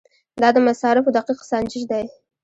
دا 0.41 0.49
د 0.55 0.57
مصارفو 0.67 1.13
دقیق 1.17 1.39
سنجش 1.51 1.83
دی. 1.91 2.03